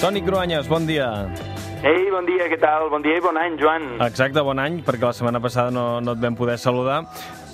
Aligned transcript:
Toni 0.00 0.20
Cruanyes, 0.20 0.68
bon 0.68 0.84
dia. 0.84 1.06
Ei, 1.86 2.10
bon 2.12 2.26
dia, 2.28 2.46
què 2.52 2.56
tal? 2.60 2.90
Bon 2.92 3.00
dia 3.00 3.16
i 3.16 3.22
bon 3.24 3.36
any, 3.40 3.54
Joan. 3.56 3.86
Exacte, 4.04 4.42
bon 4.44 4.60
any, 4.60 4.82
perquè 4.84 5.06
la 5.08 5.14
setmana 5.16 5.40
passada 5.40 5.72
no, 5.72 6.02
no 6.04 6.12
et 6.12 6.20
vam 6.20 6.36
poder 6.36 6.58
saludar. 6.60 6.98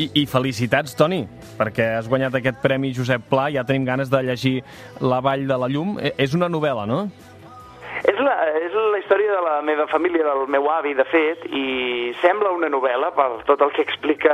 I, 0.02 0.08
I 0.22 0.24
felicitats, 0.26 0.96
Toni, 0.98 1.20
perquè 1.58 1.92
has 2.00 2.08
guanyat 2.10 2.34
aquest 2.40 2.58
Premi 2.64 2.90
Josep 2.96 3.28
Pla. 3.30 3.46
Ja 3.54 3.62
tenim 3.68 3.86
ganes 3.86 4.10
de 4.10 4.22
llegir 4.26 4.56
La 5.00 5.20
Vall 5.22 5.46
de 5.46 5.58
la 5.62 5.70
Llum. 5.70 5.94
E, 6.02 6.14
és 6.18 6.34
una 6.34 6.50
novel·la, 6.50 6.86
no? 6.90 7.04
Història 9.02 9.32
de 9.34 9.40
la 9.42 9.56
meva 9.66 9.88
família, 9.90 10.22
del 10.22 10.46
meu 10.46 10.68
avi, 10.70 10.92
de 10.94 11.04
fet, 11.10 11.42
i 11.50 12.12
sembla 12.22 12.52
una 12.54 12.68
novel·la 12.70 13.10
per 13.16 13.26
tot 13.48 13.60
el 13.64 13.72
que 13.74 13.82
explica, 13.82 14.32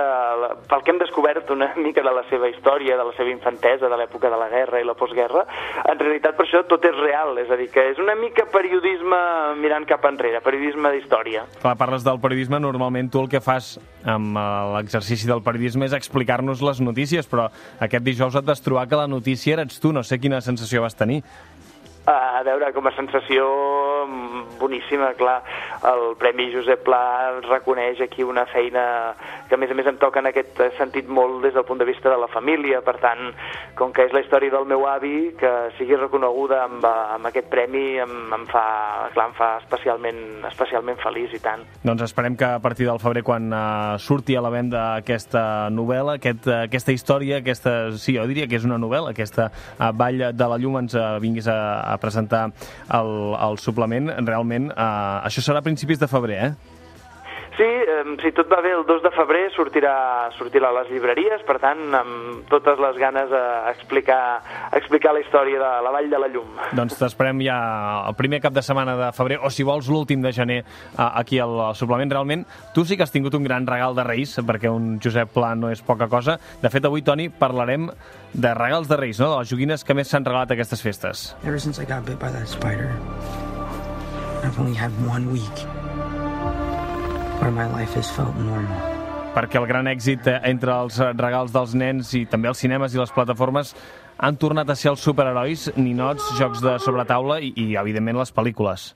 pel 0.69 0.83
que 0.84 0.93
hem 0.93 1.01
descobert 1.01 1.48
una 1.55 1.71
mica 1.80 2.05
de 2.05 2.12
la 2.12 2.25
seva 2.29 2.51
història, 2.51 2.98
de 3.01 3.06
la 3.09 3.15
seva 3.16 3.33
infantesa, 3.33 3.89
de 3.89 3.98
l'època 3.98 4.28
de 4.28 4.39
la 4.39 4.51
guerra 4.52 4.83
i 4.83 4.87
la 4.87 4.95
postguerra. 4.98 5.47
En 5.89 5.98
realitat, 5.98 6.37
per 6.37 6.45
això, 6.45 6.62
tot 6.69 6.84
és 6.84 6.97
real, 7.01 7.41
és 7.41 7.51
a 7.51 7.56
dir, 7.56 7.70
que 7.73 7.89
és 7.95 8.02
una 8.02 8.15
mica 8.19 8.45
periodisme 8.52 9.19
mirant 9.62 9.89
cap 9.89 10.05
enrere, 10.11 10.45
periodisme 10.45 10.92
d'història. 10.95 11.47
Clar, 11.62 11.77
parles 11.80 12.05
del 12.05 12.20
periodisme, 12.20 12.61
normalment 12.61 13.09
tu 13.09 13.25
el 13.25 13.33
que 13.33 13.41
fas 13.41 13.78
amb 14.05 14.37
eh, 14.37 14.48
l'exercici 14.77 15.30
del 15.30 15.42
periodisme 15.47 15.89
és 15.89 15.97
explicar-nos 15.97 16.61
les 16.61 16.84
notícies, 16.84 17.27
però 17.30 17.48
aquest 17.80 18.05
dijous 18.05 18.37
et 18.37 18.45
vas 18.45 18.61
trobar 18.61 18.84
que 18.89 19.00
la 19.00 19.09
notícia 19.09 19.56
eres 19.56 19.80
tu, 19.80 19.97
no 19.97 20.05
sé 20.05 20.20
quina 20.20 20.45
sensació 20.45 20.84
vas 20.84 20.98
tenir. 20.98 21.23
A 22.09 22.41
veure, 22.41 22.70
com 22.73 22.87
a 22.89 22.92
sensació 22.97 23.45
boníssima, 24.59 25.12
clar, 25.19 25.43
el 25.89 26.17
Premi 26.19 26.48
Josep 26.53 26.83
Pla 26.87 27.41
reconeix 27.47 28.01
aquí 28.03 28.25
una 28.25 28.47
feina 28.47 29.15
que 29.48 29.57
a 29.57 29.59
més 29.61 29.71
a 29.71 29.77
més 29.77 29.87
em 29.89 29.97
toca 30.01 30.21
en 30.21 30.29
aquest 30.31 30.61
sentit 30.77 31.09
molt 31.09 31.43
des 31.45 31.55
del 31.57 31.65
punt 31.65 31.81
de 31.81 31.87
vista 31.89 32.11
de 32.11 32.19
la 32.21 32.29
família, 32.29 32.83
per 32.84 32.98
tant, 33.01 33.31
com 33.79 33.93
que 33.97 34.05
és 34.05 34.12
la 34.12 34.21
història 34.25 34.53
del 34.53 34.67
meu 34.69 34.84
avi, 34.91 35.33
que 35.39 35.53
sigui 35.78 35.97
reconeguda 35.97 36.61
amb, 36.67 36.84
amb 36.84 37.31
aquest 37.31 37.48
premi 37.53 37.98
em, 38.03 38.15
em 38.34 38.47
fa, 38.50 38.65
clar, 39.15 39.28
em 39.31 39.37
fa 39.39 39.50
especialment, 39.62 40.20
especialment 40.50 41.00
feliç 41.03 41.39
i 41.39 41.43
tant. 41.45 41.65
Doncs 41.87 42.05
esperem 42.09 42.37
que 42.39 42.48
a 42.59 42.61
partir 42.65 42.89
del 42.89 43.00
febrer, 43.03 43.25
quan 43.27 43.48
uh, 43.53 43.97
surti 44.03 44.37
a 44.37 44.45
la 44.45 44.53
venda 44.53 44.84
aquesta 44.98 45.43
novel·la, 45.72 46.19
aquest, 46.20 46.48
uh, 46.50 46.61
aquesta 46.69 46.95
història, 46.95 47.41
aquesta, 47.43 47.77
sí, 47.97 48.19
jo 48.19 48.27
diria 48.28 48.48
que 48.50 48.59
és 48.61 48.69
una 48.69 48.81
novel·la, 48.81 49.15
aquesta 49.17 49.48
uh, 49.50 49.91
Vall 49.97 50.20
de 50.37 50.50
la 50.53 50.61
Llum 50.61 50.78
ens 50.83 50.97
uh, 50.98 51.17
vinguis 51.22 51.48
a, 51.48 51.59
a 51.89 51.97
presentar 52.03 52.48
el, 52.98 53.12
el 53.34 53.59
suplement, 53.62 53.97
realment 54.06 54.70
eh, 54.70 55.27
això 55.27 55.42
serà 55.42 55.58
a 55.58 55.66
principis 55.66 55.98
de 55.98 56.10
febrer, 56.10 56.38
eh? 56.46 56.78
Sí, 57.58 57.66
eh, 57.66 58.04
si 58.22 58.30
tot 58.30 58.46
va 58.46 58.60
bé, 58.62 58.70
el 58.70 58.84
2 58.86 59.00
de 59.02 59.10
febrer 59.10 59.48
sortirà, 59.50 60.30
sortirà 60.38 60.68
a 60.70 60.77
les 60.77 60.92
llibreries, 60.92 61.41
per 61.42 61.56
tant, 61.58 61.80
amb 61.98 62.44
totes 62.46 62.78
les 62.78 63.00
ganes 63.02 63.34
a 63.34 63.72
explicar, 63.72 64.20
a 64.70 64.78
explicar 64.78 65.10
la 65.16 65.24
història 65.24 65.58
de 65.58 65.70
la 65.82 65.91
Vall 65.91 66.06
de 66.12 66.20
la 66.22 66.28
Llum. 66.30 66.52
Doncs 66.78 66.94
t'esperem 67.00 67.42
ja 67.42 67.56
el 68.06 68.14
primer 68.14 68.38
cap 68.44 68.54
de 68.54 68.62
setmana 68.62 68.94
de 69.00 69.10
febrer, 69.16 69.41
o 69.42 69.50
si 69.50 69.66
vols 69.66 69.91
l'últim 69.91 70.22
de 70.22 70.30
gener, 70.36 70.60
aquí 70.94 71.42
al, 71.42 71.58
al 71.66 71.74
suplement. 71.74 72.14
Realment, 72.14 72.46
tu 72.78 72.86
sí 72.86 72.94
que 72.94 73.02
has 73.02 73.14
tingut 73.14 73.34
un 73.34 73.42
gran 73.42 73.66
regal 73.66 73.98
de 73.98 74.06
Reis, 74.06 74.38
perquè 74.38 74.70
un 74.70 75.00
Josep 75.02 75.34
Pla 75.34 75.56
no 75.58 75.74
és 75.74 75.82
poca 75.82 76.06
cosa. 76.06 76.38
De 76.62 76.70
fet, 76.70 76.86
avui, 76.86 77.02
Toni, 77.02 77.26
parlarem 77.26 77.91
de 78.38 78.54
regals 78.54 78.86
de 78.86 79.02
Reis, 79.02 79.19
no? 79.19 79.32
de 79.34 79.42
les 79.42 79.50
joguines 79.50 79.82
que 79.82 79.98
més 79.98 80.14
s'han 80.14 80.22
regalat 80.22 80.54
a 80.54 80.60
aquestes 80.60 80.86
festes. 80.86 81.28
Ever 81.42 81.58
since 81.58 81.82
I 81.82 81.91
got 81.91 82.06
bit 82.06 82.22
by 82.22 82.30
that 82.30 82.46
spider, 82.46 82.94
I've 84.42 84.58
only 84.58 84.75
had 84.75 84.92
one 85.06 85.33
week 85.33 85.58
where 87.41 87.50
my 87.50 87.67
life 87.67 87.94
has 87.94 88.11
felt 88.11 88.34
normal. 88.36 88.78
Perquè 89.34 89.61
el 89.61 89.67
gran 89.70 89.86
èxit 89.86 90.27
eh, 90.27 90.39
entre 90.50 90.75
els 90.75 90.98
regals 90.98 91.53
dels 91.55 91.75
nens 91.78 92.12
i 92.19 92.25
també 92.27 92.50
els 92.50 92.59
cinemes 92.59 92.94
i 92.94 93.00
les 93.00 93.12
plataformes 93.14 93.75
han 94.19 94.36
tornat 94.36 94.70
a 94.70 94.77
ser 94.78 94.91
els 94.91 95.05
superherois, 95.05 95.69
ninots, 95.77 96.33
jocs 96.39 96.62
de 96.64 96.78
sobretaula 96.83 97.39
i, 97.41 97.53
i 97.55 97.77
evidentment, 97.78 98.19
les 98.19 98.34
pel·lícules. 98.34 98.93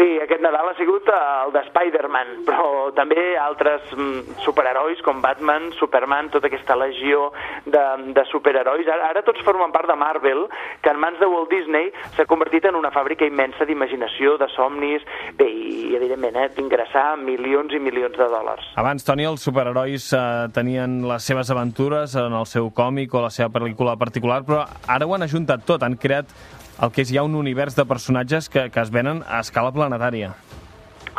Sí, 0.00 0.16
aquest 0.16 0.40
Nadal 0.40 0.70
ha 0.70 0.76
sigut 0.78 1.04
el 1.12 1.50
de 1.52 1.60
Spider-Man, 1.66 2.28
però 2.46 2.88
també 2.96 3.20
altres 3.36 3.84
mm, 3.92 4.38
superherois 4.40 5.02
com 5.04 5.18
Batman, 5.20 5.66
Superman, 5.76 6.30
tota 6.32 6.48
aquesta 6.48 6.72
legió 6.80 7.26
de, 7.66 7.82
de 8.16 8.24
superherois. 8.30 8.88
Ara, 8.88 9.10
ara 9.10 9.20
tots 9.26 9.42
formen 9.44 9.74
part 9.74 9.90
de 9.90 9.96
Marvel, 10.00 10.46
que 10.80 10.88
en 10.94 11.02
mans 11.02 11.20
de 11.20 11.28
Walt 11.28 11.52
Disney 11.52 11.90
s'ha 12.16 12.24
convertit 12.30 12.64
en 12.70 12.78
una 12.78 12.88
fàbrica 12.94 13.28
immensa 13.28 13.66
d'imaginació, 13.68 14.38
de 14.40 14.48
somnis, 14.54 15.04
bé, 15.36 15.50
i 15.50 15.92
evidentment, 15.98 16.38
eh, 16.40 16.48
d'ingressar 16.56 17.18
milions 17.20 17.76
i 17.76 17.82
milions 17.84 18.16
de 18.16 18.30
dòlars. 18.32 18.70
Abans, 18.80 19.04
Toni, 19.04 19.28
els 19.28 19.44
superherois 19.44 20.06
eh, 20.16 20.22
tenien 20.56 21.02
les 21.10 21.28
seves 21.28 21.52
aventures 21.52 22.16
en 22.16 22.38
el 22.40 22.48
seu 22.48 22.72
còmic 22.72 23.12
o 23.12 23.26
la 23.26 23.34
seva 23.36 23.52
pel·lícula 23.52 23.98
particular, 24.00 24.40
però 24.48 24.64
ara 24.88 25.04
ho 25.04 25.12
han 25.18 25.28
ajuntat 25.28 25.68
tot, 25.68 25.84
han 25.84 26.00
creat 26.00 26.32
el 26.80 26.92
que 26.94 27.04
és 27.04 27.12
ja 27.12 27.26
un 27.26 27.36
univers 27.36 27.76
de 27.76 27.84
personatges 27.84 28.48
que, 28.48 28.70
que 28.70 28.80
es 28.80 28.90
venen 28.94 29.24
a 29.28 29.42
escala 29.44 29.72
planetària 29.72 30.34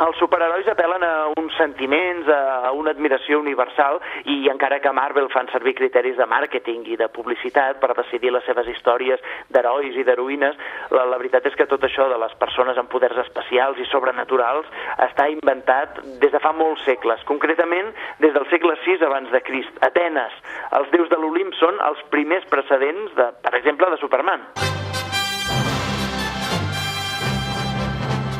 els 0.00 0.16
superherois 0.18 0.66
apel·len 0.72 1.04
a 1.04 1.12
uns 1.38 1.54
sentiments, 1.58 2.28
a 2.32 2.72
una 2.74 2.92
admiració 2.94 3.38
universal 3.42 4.00
i 4.30 4.48
encara 4.50 4.80
que 4.82 4.92
Marvel 4.94 5.28
fan 5.32 5.50
servir 5.52 5.74
criteris 5.78 6.16
de 6.16 6.26
màrqueting 6.26 6.86
i 6.90 6.96
de 6.98 7.08
publicitat 7.12 7.78
per 7.82 7.92
decidir 7.94 8.32
les 8.32 8.44
seves 8.48 8.68
històries 8.72 9.22
d'herois 9.52 9.94
i 9.98 10.06
d'heroïnes, 10.08 10.58
la, 10.96 11.04
la 11.12 11.20
veritat 11.20 11.46
és 11.46 11.56
que 11.58 11.68
tot 11.70 11.84
això 11.86 12.08
de 12.10 12.18
les 12.18 12.34
persones 12.40 12.80
amb 12.80 12.90
poders 12.92 13.20
especials 13.26 13.78
i 13.78 13.88
sobrenaturals 13.92 14.66
està 15.06 15.28
inventat 15.30 16.02
des 16.22 16.32
de 16.32 16.42
fa 16.42 16.54
molts 16.56 16.82
segles, 16.88 17.22
concretament 17.28 17.92
des 18.24 18.34
del 18.34 18.48
segle 18.50 18.78
VI 18.86 18.98
abans 19.06 19.30
de 19.30 19.44
Crist. 19.44 19.82
Atenes, 19.86 20.34
els 20.80 20.90
déus 20.94 21.12
de 21.12 21.20
l'Olimp 21.20 21.54
són 21.60 21.78
els 21.90 22.02
primers 22.14 22.48
precedents, 22.50 23.12
de, 23.18 23.32
per 23.44 23.58
exemple, 23.60 23.92
de 23.92 24.00
Superman. 24.02 24.71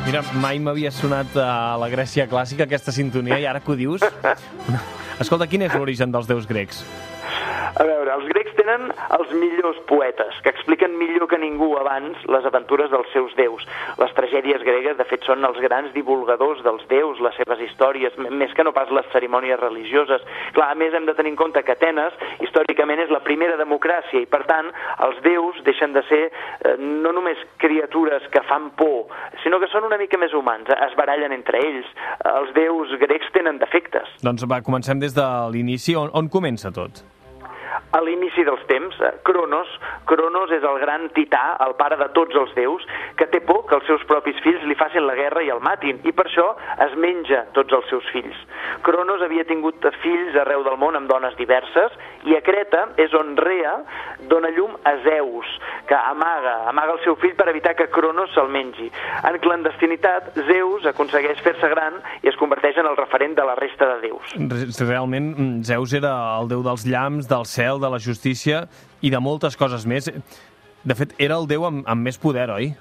Mira, 0.03 0.21
mai 0.43 0.59
m'havia 0.59 0.91
sonat 0.91 1.37
a 1.39 1.77
la 1.79 1.87
Grècia 1.93 2.27
clàssica 2.27 2.67
aquesta 2.67 2.91
sintonia 2.95 3.39
i 3.39 3.47
ara 3.47 3.61
que 3.63 3.71
ho 3.71 3.79
dius... 3.79 4.03
Escolta, 5.23 5.47
quin 5.47 5.63
és 5.63 5.75
l'origen 5.79 6.11
dels 6.11 6.27
déus 6.27 6.49
grecs? 6.51 6.81
A 7.73 7.85
veure, 7.89 8.11
els 8.13 8.27
grecs 8.29 8.53
tenen 8.59 8.91
els 9.17 9.31
millors 9.33 9.79
poetes, 9.89 10.37
que 10.45 10.51
expliquen 10.53 10.93
millor 11.01 11.25
que 11.31 11.39
ningú 11.41 11.71
abans 11.81 12.19
les 12.29 12.45
aventures 12.45 12.91
dels 12.93 13.09
seus 13.15 13.33
déus. 13.39 13.65
Les 13.97 14.13
tragèdies 14.13 14.61
gregues, 14.67 14.99
de 14.99 15.07
fet, 15.09 15.25
són 15.25 15.41
els 15.49 15.57
grans 15.65 15.89
divulgadors 15.95 16.61
dels 16.67 16.85
déus, 16.91 17.23
les 17.25 17.39
seves 17.41 17.63
històries, 17.65 18.19
més 18.29 18.53
que 18.53 18.67
no 18.67 18.75
pas 18.77 18.93
les 18.93 19.09
cerimònies 19.15 19.61
religioses. 19.61 20.21
Clar, 20.53 20.67
a 20.69 20.77
més, 20.77 20.93
hem 20.93 21.09
de 21.09 21.15
tenir 21.17 21.33
en 21.33 21.39
compte 21.41 21.63
que 21.65 21.73
Atenes, 21.73 22.19
històricament, 22.45 23.01
és 23.07 23.15
la 23.15 23.23
primera 23.25 23.57
democràcia 23.57 24.21
i, 24.21 24.29
per 24.29 24.43
tant, 24.51 24.69
els 25.09 25.23
déus 25.25 25.63
deixen 25.65 25.97
de 25.97 26.05
ser 26.11 26.21
eh, 26.29 26.75
no 26.77 27.15
només 27.17 27.41
criatures 27.63 28.29
que 28.35 28.45
fan 28.51 28.69
por, 28.77 29.09
sinó 29.47 29.63
que 29.63 29.71
són 29.73 29.89
una 29.89 30.01
mica 30.03 30.21
més 30.21 30.37
humans, 30.37 30.69
es 30.77 30.99
barallen 31.01 31.33
entre 31.33 31.65
ells. 31.65 31.89
Els 32.35 32.53
déus 32.59 32.93
grecs 33.01 33.33
tenen 33.33 33.63
defectes. 33.65 34.13
Doncs 34.21 34.45
va, 34.45 34.61
comencem 34.61 35.01
des 35.01 35.17
de 35.17 35.27
l'inici. 35.57 35.97
On, 35.97 36.13
on 36.13 36.29
comença 36.29 36.69
tot? 36.75 37.01
A 37.93 38.01
l'inici 38.01 38.45
dels 38.45 38.63
temps, 38.71 38.97
Cronos, 39.27 39.69
Cronos 40.09 40.53
és 40.55 40.65
el 40.65 40.79
gran 40.81 41.09
tità, 41.17 41.59
el 41.65 41.75
pare 41.77 41.99
de 42.01 42.09
tots 42.17 42.37
els 42.39 42.53
déus, 42.57 42.85
que 43.21 43.29
té 43.29 43.43
por 43.45 43.67
que 43.69 43.77
els 43.77 43.89
seus 43.89 44.05
propis 44.09 44.39
fills 44.45 44.65
li 44.69 44.77
facin 44.81 45.07
la 45.07 45.17
guerra 45.19 45.45
i 45.45 45.51
el 45.53 45.61
matin, 45.65 46.01
i 46.09 46.13
per 46.17 46.27
això 46.29 46.49
es 46.87 46.97
menja 46.97 47.45
tots 47.57 47.77
els 47.77 47.89
seus 47.93 48.09
fills. 48.15 48.39
Cronos 48.87 49.23
havia 49.25 49.45
tingut 49.49 49.85
fills 50.03 50.37
arreu 50.41 50.65
del 50.65 50.79
món 50.81 50.97
amb 50.97 51.11
dones 51.11 51.37
diverses, 51.37 51.93
i 52.29 52.37
a 52.37 52.43
Creta 52.45 52.87
és 53.03 53.13
on 53.19 53.35
Rea 53.37 53.75
dona 54.31 54.51
llum 54.55 54.77
a 54.89 54.95
Zeus, 55.05 55.49
que 55.89 55.97
amaga, 55.99 56.69
amaga 56.71 56.97
el 56.97 57.03
seu 57.05 57.17
fill 57.21 57.35
per 57.37 57.49
evitar 57.51 57.75
que 57.77 57.89
Cronos 57.93 58.33
se'l 58.37 58.49
mengi. 58.53 58.89
En 59.29 59.39
clandestinitat, 59.43 60.33
Zeus 60.49 60.87
aconsegueix 60.89 61.43
fer-se 61.45 61.69
gran 61.73 61.99
i 62.23 62.31
es 62.31 62.39
converteix 62.41 62.79
en 62.81 62.89
el 62.89 62.97
referent 62.97 63.37
de 63.37 63.47
la 63.47 63.57
resta 63.59 63.91
de 63.95 64.09
déus. 64.09 64.33
Realment, 64.83 65.33
Zeus 65.67 65.93
era 65.99 66.15
el 66.39 66.49
déu 66.51 66.63
dels 66.65 66.87
llamps, 66.89 67.29
del 67.31 67.47
cel, 67.49 67.82
de 67.83 67.91
la 67.93 68.01
justícia 68.03 68.65
i 69.03 69.11
de 69.13 69.21
moltes 69.21 69.59
coses 69.59 69.85
més. 69.89 70.09
De 70.83 70.97
fet, 70.99 71.15
era 71.23 71.37
el 71.39 71.51
déu 71.51 71.67
amb, 71.69 71.85
amb 71.87 72.09
més 72.09 72.19
poder, 72.23 72.49
oi? 72.55 72.73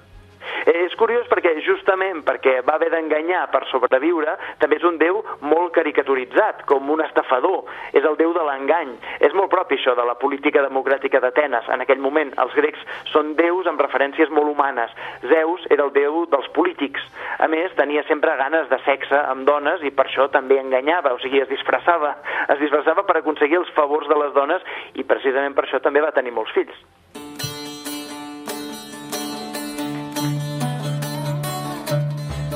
És 0.68 0.94
curiós 0.94 1.26
perquè 1.30 1.56
justament 1.66 2.22
perquè 2.26 2.60
va 2.66 2.76
haver 2.78 2.90
d'enganyar 2.92 3.48
per 3.50 3.64
sobreviure, 3.70 4.36
també 4.62 4.78
és 4.78 4.86
un 4.86 4.98
déu 5.00 5.20
molt 5.40 5.72
caricaturitzat, 5.74 6.64
com 6.70 6.90
un 6.90 7.02
estafador. 7.04 7.66
És 7.92 8.04
el 8.04 8.16
déu 8.20 8.34
de 8.36 8.44
l'engany. 8.46 8.94
És 9.20 9.34
molt 9.34 9.50
propi 9.50 9.78
això 9.78 9.96
de 9.98 10.06
la 10.06 10.14
política 10.20 10.62
democràtica 10.62 11.20
d'Atenes. 11.20 11.68
En 11.74 11.82
aquell 11.84 12.02
moment 12.02 12.32
els 12.42 12.54
grecs 12.58 12.80
són 13.12 13.34
déus 13.38 13.66
amb 13.66 13.82
referències 13.82 14.30
molt 14.30 14.52
humanes. 14.52 14.94
Zeus 15.26 15.66
era 15.70 15.86
el 15.88 15.94
déu 15.96 16.24
dels 16.30 16.48
polítics. 16.56 17.02
A 17.42 17.48
més, 17.50 17.74
tenia 17.78 18.06
sempre 18.08 18.36
ganes 18.38 18.68
de 18.70 18.78
sexe 18.86 19.18
amb 19.26 19.46
dones 19.48 19.82
i 19.82 19.90
per 19.90 20.06
això 20.06 20.28
també 20.30 20.60
enganyava, 20.60 21.14
o 21.16 21.22
sigui, 21.22 21.42
es 21.42 21.50
disfressava. 21.50 22.16
Es 22.48 22.60
disfressava 22.62 23.06
per 23.08 23.18
aconseguir 23.18 23.58
els 23.62 23.72
favors 23.76 24.08
de 24.08 24.18
les 24.24 24.34
dones 24.34 24.62
i 24.94 25.06
precisament 25.06 25.56
per 25.56 25.66
això 25.66 25.82
també 25.82 26.04
va 26.04 26.14
tenir 26.14 26.34
molts 26.36 26.54
fills. 26.54 27.01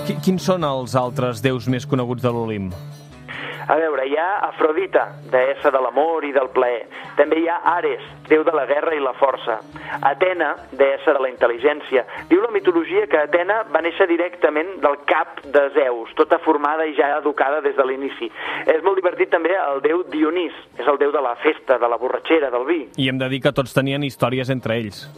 Quins 0.06 0.44
són 0.47 0.62
els 0.62 0.93
altres 0.94 1.41
déus 1.43 1.64
més 1.67 1.82
coneguts 1.82 2.23
de 2.23 2.31
l'Olimp? 2.31 2.70
A 3.67 3.75
veure, 3.75 4.05
hi 4.06 4.14
ha 4.14 4.26
Afrodita, 4.47 5.03
deessa 5.32 5.73
de 5.75 5.81
l'amor 5.82 6.23
i 6.23 6.31
del 6.31 6.47
plaer. 6.55 6.85
També 7.19 7.41
hi 7.41 7.49
ha 7.50 7.56
Ares, 7.73 8.05
déu 8.31 8.44
de 8.47 8.55
la 8.55 8.69
guerra 8.70 8.94
i 8.94 9.03
la 9.03 9.17
força. 9.19 9.56
Atena, 10.06 10.53
deessa 10.79 11.17
de 11.17 11.25
la 11.25 11.32
intel·ligència. 11.32 12.06
Diu 12.31 12.44
la 12.44 12.53
mitologia 12.55 13.08
que 13.11 13.25
Atena 13.25 13.64
va 13.75 13.82
néixer 13.82 14.06
directament 14.06 14.76
del 14.87 15.00
cap 15.11 15.43
de 15.43 15.67
Zeus, 15.75 16.14
tota 16.14 16.38
formada 16.47 16.87
i 16.87 16.94
ja 16.94 17.17
educada 17.19 17.58
des 17.67 17.75
de 17.75 17.91
l'inici. 17.91 18.31
És 18.70 18.87
molt 18.87 19.03
divertit 19.03 19.35
també 19.35 19.58
el 19.58 19.82
déu 19.82 20.06
Dionís, 20.14 20.55
és 20.79 20.87
el 20.87 21.03
déu 21.03 21.11
de 21.11 21.26
la 21.26 21.35
festa, 21.43 21.82
de 21.82 21.91
la 21.91 21.99
borratxera, 21.99 22.55
del 22.55 22.70
vi. 22.70 22.85
I 22.94 23.11
hem 23.11 23.19
de 23.19 23.35
dir 23.35 23.43
que 23.43 23.56
tots 23.58 23.75
tenien 23.75 24.06
històries 24.06 24.55
entre 24.55 24.79
ells. 24.79 25.08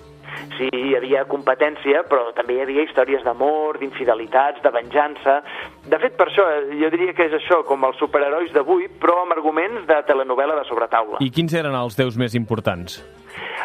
Sí, 0.56 0.68
hi 0.72 0.94
havia 0.98 1.24
competència, 1.30 2.02
però 2.10 2.32
també 2.36 2.56
hi 2.56 2.62
havia 2.64 2.86
històries 2.86 3.24
d'amor, 3.26 3.80
d'infidelitats, 3.82 4.62
de 4.64 4.74
venjança... 4.74 5.40
De 5.88 5.96
fet, 6.02 6.18
per 6.18 6.26
això, 6.28 6.44
eh, 6.52 6.74
jo 6.82 6.90
diria 6.92 7.14
que 7.16 7.24
és 7.24 7.36
això, 7.38 7.62
com 7.64 7.86
els 7.88 7.96
superherois 7.96 8.50
d'avui, 8.52 8.90
però 9.00 9.22
amb 9.22 9.32
arguments 9.38 9.86
de 9.88 10.02
telenovela 10.08 10.58
de 10.58 10.66
sobretaula. 10.68 11.22
I 11.24 11.30
quins 11.32 11.54
eren 11.56 11.72
els 11.78 11.96
déus 11.96 12.18
més 12.20 12.36
importants? 12.36 12.98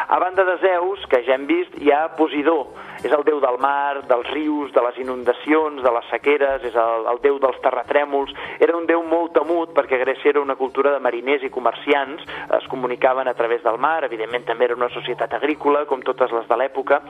A 0.08 0.18
banda 0.18 0.44
de 0.44 0.58
Zeus, 0.58 1.04
que 1.08 1.22
ja 1.24 1.34
hem 1.38 1.46
vist, 1.46 1.76
hi 1.80 1.90
ha 1.92 2.08
Posidó. 2.18 2.74
És 3.04 3.12
el 3.12 3.24
déu 3.26 3.40
del 3.40 3.58
mar, 3.60 4.04
dels 4.08 4.28
rius, 4.32 4.72
de 4.72 4.80
les 4.84 4.98
inundacions, 5.02 5.82
de 5.84 5.90
les 5.92 6.06
sequeres, 6.08 6.62
és 6.64 6.76
el, 6.78 7.06
el 7.10 7.18
déu 7.24 7.38
dels 7.42 7.58
terratrèmols. 7.64 8.32
Era 8.64 8.76
un 8.76 8.86
déu 8.88 9.02
molt 9.04 9.34
temut 9.36 9.74
perquè 9.76 9.98
Grècia 10.00 10.30
era 10.32 10.40
una 10.40 10.56
cultura 10.56 10.92
de 10.94 11.02
mariners 11.04 11.44
i 11.44 11.52
comerciants, 11.52 12.24
es 12.58 12.68
comunicaven 12.72 13.28
a 13.28 13.34
través 13.36 13.62
del 13.64 13.76
mar, 13.80 14.04
evidentment 14.06 14.46
també 14.48 14.68
era 14.68 14.78
una 14.78 14.88
societat 14.94 15.36
agrícola, 15.36 15.84
com 15.90 16.04
totes 16.04 16.32
les 16.32 16.48
de 16.48 16.58
l'època. 16.60 17.00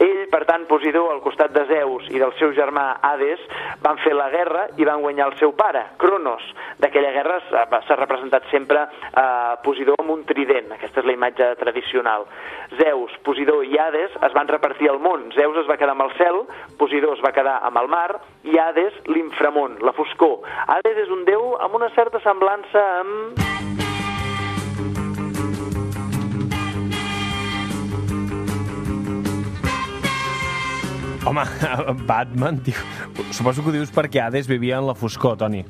Ell, 0.00 0.26
per 0.32 0.44
tant, 0.48 0.66
Posidó, 0.68 1.06
al 1.10 1.22
costat 1.24 1.54
de 1.56 1.64
Zeus 1.70 2.08
i 2.12 2.20
del 2.20 2.34
seu 2.38 2.52
germà 2.56 3.00
Hades, 3.04 3.40
van 3.82 4.00
fer 4.04 4.12
la 4.16 4.28
guerra 4.32 4.66
i 4.76 4.88
van 4.88 5.00
guanyar 5.04 5.30
el 5.30 5.38
seu 5.40 5.54
pare, 5.56 5.86
Cronos. 6.00 6.44
D'aquella 6.80 7.14
guerra 7.16 7.40
s'ha 7.48 7.98
representat 7.98 8.48
sempre 8.52 8.84
eh, 8.84 9.56
Posidó 9.64 9.96
amb 9.98 10.14
un 10.14 10.24
trident, 10.28 10.72
aquesta 10.76 11.02
és 11.02 11.08
la 11.08 11.16
imatge 11.16 11.54
tradicional. 11.60 12.28
Zeus, 12.78 13.12
Posidó 13.26 13.60
i 13.66 13.78
Hades 13.78 14.14
es 14.22 14.34
van 14.36 14.48
repartir 14.48 14.90
el 14.90 15.00
món. 15.02 15.28
Zeus 15.34 15.58
es 15.62 15.68
va 15.70 15.78
quedar 15.80 15.96
amb 15.96 16.06
el 16.06 16.14
cel, 16.18 16.42
Posidó 16.78 17.12
es 17.16 17.22
va 17.24 17.34
quedar 17.36 17.58
amb 17.66 17.80
el 17.82 17.90
mar 17.90 18.20
i 18.46 18.58
Hades 18.58 18.96
l'inframón, 19.10 19.78
la 19.84 19.94
foscor. 19.96 20.40
Hades 20.66 21.04
és 21.06 21.12
un 21.12 21.24
déu 21.28 21.54
amb 21.60 21.78
una 21.80 21.90
certa 21.96 22.22
semblança 22.24 22.84
amb... 23.00 23.46
Home, 31.26 31.44
Batman, 32.08 32.62
tio. 32.64 32.80
Suposo 33.30 33.62
que 33.62 33.68
ho 33.68 33.76
dius 33.76 33.92
perquè 33.92 34.24
Hades 34.24 34.48
vivia 34.48 34.78
en 34.80 34.88
la 34.88 34.96
foscor, 34.96 35.36
Toni. 35.38 35.64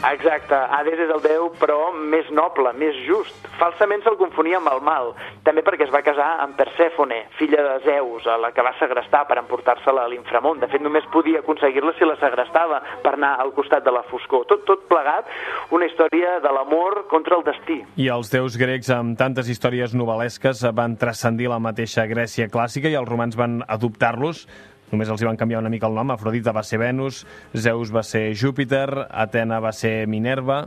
Exacte, 0.00 0.56
Hades 0.56 0.96
és 1.04 1.10
el 1.12 1.20
déu, 1.20 1.50
però 1.60 1.90
més 1.92 2.28
noble, 2.32 2.70
més 2.80 2.96
just. 3.04 3.34
Falsament 3.60 4.00
se'l 4.00 4.16
confonia 4.16 4.56
amb 4.56 4.70
el 4.72 4.80
mal, 4.80 5.10
també 5.44 5.60
perquè 5.66 5.84
es 5.84 5.92
va 5.92 6.00
casar 6.00 6.28
amb 6.40 6.56
Persèfone, 6.56 7.18
filla 7.36 7.60
de 7.66 7.74
Zeus, 7.84 8.24
a 8.24 8.38
la 8.40 8.48
que 8.56 8.64
va 8.64 8.72
segrestar 8.78 9.26
per 9.28 9.36
emportar-se-la 9.42 10.06
a 10.06 10.08
l'inframont. 10.08 10.62
De 10.62 10.70
fet, 10.72 10.80
només 10.80 11.04
podia 11.12 11.42
aconseguir-la 11.44 11.92
si 11.98 12.08
la 12.08 12.16
segrestava 12.22 12.80
per 13.04 13.12
anar 13.18 13.34
al 13.44 13.52
costat 13.52 13.84
de 13.84 13.92
la 13.92 14.02
foscor. 14.08 14.48
Tot, 14.48 14.64
tot 14.64 14.88
plegat, 14.88 15.28
una 15.76 15.90
història 15.90 16.38
de 16.40 16.54
l'amor 16.56 17.02
contra 17.12 17.36
el 17.36 17.44
destí. 17.44 17.82
I 18.00 18.08
els 18.08 18.32
déus 18.32 18.56
grecs, 18.60 18.88
amb 18.96 19.20
tantes 19.20 19.52
històries 19.52 19.92
novel·lesques, 19.92 20.64
van 20.72 20.96
transcendir 20.96 21.52
la 21.52 21.60
mateixa 21.60 22.08
Grècia 22.08 22.48
clàssica 22.48 22.88
i 22.88 22.96
els 22.96 23.08
romans 23.08 23.36
van 23.36 23.60
adoptar-los 23.68 24.46
només 24.92 25.08
els 25.08 25.22
hi 25.22 25.28
van 25.28 25.38
canviar 25.40 25.62
una 25.62 25.72
mica 25.72 25.88
el 25.88 25.96
nom. 25.96 26.10
Afrodita 26.14 26.54
va 26.56 26.62
ser 26.66 26.80
Venus, 26.82 27.24
Zeus 27.54 27.94
va 27.94 28.02
ser 28.02 28.30
Júpiter, 28.34 28.88
Atena 29.10 29.60
va 29.60 29.72
ser 29.72 30.06
Minerva... 30.06 30.66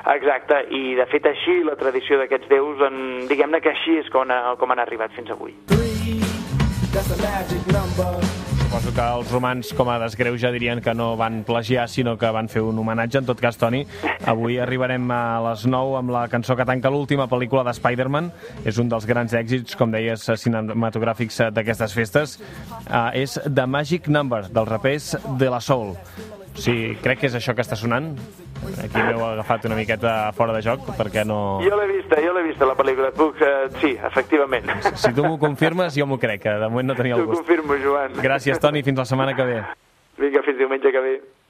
Exacte, 0.00 0.56
i 0.72 0.94
de 0.96 1.04
fet 1.10 1.26
així 1.28 1.58
la 1.66 1.74
tradició 1.76 2.16
d'aquests 2.22 2.48
déus, 2.48 2.80
en, 2.88 3.26
diguem-ne 3.28 3.60
que 3.60 3.68
així 3.74 3.98
és 4.00 4.08
com, 4.08 4.32
ha, 4.32 4.56
com 4.56 4.72
han 4.72 4.80
arribat 4.80 5.12
fins 5.12 5.28
avui. 5.36 5.52
Suposo 8.70 8.92
que 8.94 9.02
els 9.02 9.30
romans, 9.34 9.70
com 9.74 9.88
a 9.90 9.96
desgreuja, 9.98 10.52
dirien 10.54 10.78
que 10.78 10.92
no 10.94 11.16
van 11.18 11.40
plagiar, 11.42 11.88
sinó 11.90 12.12
que 12.14 12.30
van 12.30 12.46
fer 12.46 12.62
un 12.62 12.78
homenatge. 12.78 13.18
En 13.18 13.26
tot 13.26 13.42
cas, 13.42 13.58
Toni, 13.58 13.80
avui 14.30 14.60
arribarem 14.62 15.10
a 15.10 15.40
les 15.48 15.66
9 15.66 15.98
amb 15.98 16.14
la 16.14 16.22
cançó 16.30 16.54
que 16.54 16.68
tanca 16.68 16.94
l'última 16.94 17.26
pel·lícula 17.26 17.64
de 17.66 17.74
Spider-Man. 17.74 18.30
És 18.62 18.78
un 18.78 18.86
dels 18.92 19.10
grans 19.10 19.34
èxits, 19.34 19.74
com 19.74 19.90
deies, 19.90 20.30
cinematogràfics 20.44 21.48
d'aquestes 21.50 21.98
festes. 21.98 22.38
Uh, 22.86 23.08
és 23.10 23.40
The 23.42 23.66
Magic 23.66 24.06
Number, 24.06 24.44
dels 24.46 24.70
rapers 24.70 25.16
de 25.34 25.50
la 25.50 25.58
Soul. 25.58 25.96
Sí, 26.60 26.74
crec 27.00 27.22
que 27.22 27.28
és 27.30 27.36
això 27.38 27.54
que 27.56 27.64
està 27.64 27.76
sonant. 27.78 28.10
Aquí 28.84 29.00
m'heu 29.00 29.22
agafat 29.24 29.64
una 29.70 29.78
miqueta 29.78 30.32
fora 30.36 30.52
de 30.52 30.60
joc, 30.64 30.90
perquè 30.98 31.24
no... 31.24 31.38
Jo 31.64 31.78
l'he 31.80 31.86
vista, 31.88 32.20
jo 32.20 32.34
l'he 32.36 32.42
vista, 32.44 32.68
la 32.68 32.76
pel·lícula. 32.76 33.10
Puc, 33.16 33.40
uh, 33.40 33.70
sí, 33.80 33.94
efectivament. 33.96 34.68
Si 34.92 35.12
tu 35.16 35.24
m'ho 35.24 35.38
confirmes, 35.40 35.96
jo 35.96 36.06
m'ho 36.10 36.18
crec, 36.20 36.42
que 36.44 36.56
de 36.60 36.68
moment 36.68 36.92
no 36.92 36.98
tenia 36.98 37.16
el 37.16 37.24
T'ho 37.24 37.30
gust. 37.32 37.40
confirmo, 37.46 37.78
Joan. 37.80 38.18
Gràcies, 38.20 38.60
Toni, 38.60 38.84
fins 38.84 39.00
la 39.00 39.08
setmana 39.08 39.34
que 39.38 39.48
ve. 39.48 39.60
Vinga, 40.20 40.42
fins 40.44 40.58
diumenge 40.60 40.92
que 40.92 41.00
ve. 41.06 41.14